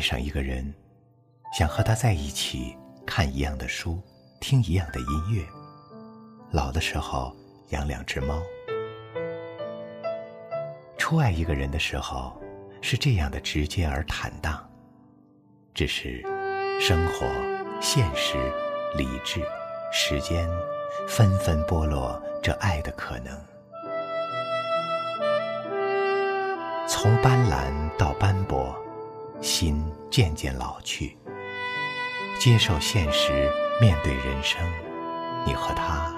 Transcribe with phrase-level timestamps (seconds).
[0.00, 0.72] 爱上一个人，
[1.52, 2.74] 想和他在一起，
[3.06, 4.00] 看一样的书，
[4.40, 5.44] 听一样的音乐，
[6.52, 7.36] 老的时候
[7.68, 8.40] 养两只猫。
[10.96, 12.40] 初爱一个人的时候，
[12.80, 14.66] 是这样的直接而坦荡，
[15.74, 16.22] 只是
[16.80, 17.26] 生活、
[17.78, 18.38] 现实、
[18.96, 19.42] 理智、
[19.92, 20.48] 时间，
[21.06, 23.38] 纷纷剥落这爱的可能。
[26.88, 28.74] 从斑斓到斑驳，
[29.40, 31.16] 心渐渐老去。
[32.38, 34.60] 接受现实，面对人生，
[35.44, 36.14] 你和他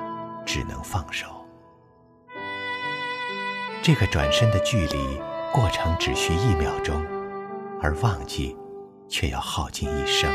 [0.46, 1.27] 只能放手。
[3.82, 5.20] 这个转身的距离，
[5.52, 7.05] 过程只需一秒钟，
[7.82, 8.56] 而忘记，
[9.08, 10.30] 却要耗尽一生。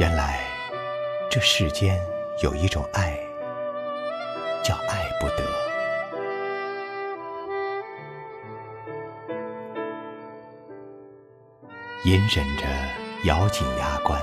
[0.00, 0.40] 原来，
[1.30, 2.00] 这世间
[2.42, 3.18] 有一种爱，
[4.64, 5.71] 叫爱不得。
[12.04, 12.66] 隐忍着，
[13.24, 14.20] 咬紧牙关，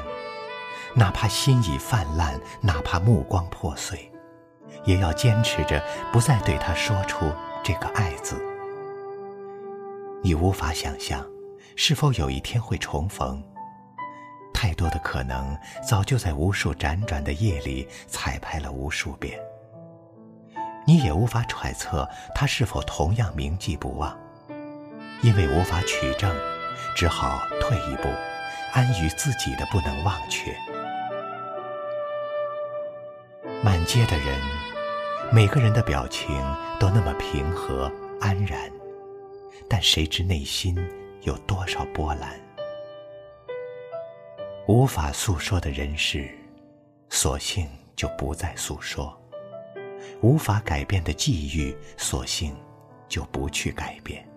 [0.94, 4.12] 哪怕心已泛滥，哪怕目光破碎，
[4.84, 7.32] 也要坚持着，不再对他说出
[7.64, 8.44] 这个“爱”字。
[10.22, 11.26] 你无法想象，
[11.78, 13.42] 是否有一天会重逢？
[14.54, 15.58] 太多的可能，
[15.88, 19.40] 早就在无数辗转的夜里彩排了无数遍。
[20.86, 24.20] 你也无法揣测他是否同样铭记不忘，
[25.22, 26.36] 因为无法取证。
[27.00, 28.10] 只好退一步，
[28.74, 30.54] 安于自己的不能忘却。
[33.64, 34.38] 满街的人，
[35.32, 36.28] 每个人的表情
[36.78, 37.90] 都那么平和
[38.20, 38.70] 安然，
[39.70, 40.78] 但谁知内心
[41.22, 42.38] 有多少波澜？
[44.68, 46.30] 无法诉说的人事，
[47.10, 47.66] 索性
[47.96, 49.10] 就不再诉说；
[50.20, 52.54] 无法改变的际遇，索性
[53.08, 54.29] 就不去改变。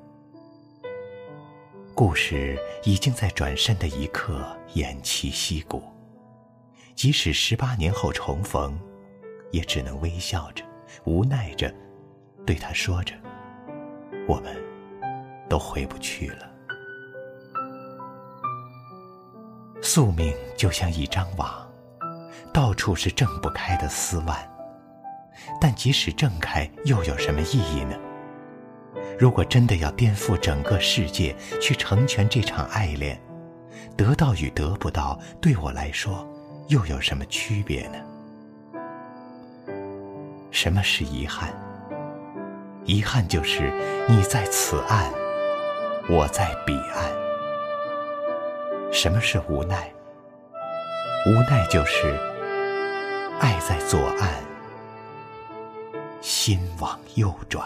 [1.94, 4.44] 故事已经在转身的一刻
[4.74, 5.82] 偃旗息鼓，
[6.94, 8.78] 即使十八年后重逢，
[9.50, 10.64] 也只能微笑着、
[11.04, 11.72] 无奈着，
[12.46, 13.14] 对他说着
[14.26, 14.56] ：“我们
[15.48, 16.50] 都回不去了。”
[19.82, 21.70] 宿命就像一张网，
[22.54, 24.48] 到处是挣不开的丝蔓，
[25.60, 27.96] 但即使挣开，又有什么意义呢？
[29.22, 33.16] 如果真的要颠覆整个世界去成全这场爱恋，
[33.96, 36.28] 得到与得不到对我来说
[36.66, 37.98] 又有什么区别呢？
[40.50, 41.54] 什么是遗憾？
[42.84, 43.70] 遗憾就是
[44.08, 45.08] 你在此岸，
[46.08, 47.08] 我在彼岸。
[48.92, 49.88] 什么是无奈？
[51.26, 52.08] 无奈就是
[53.38, 54.28] 爱在左岸，
[56.20, 57.64] 心往右转。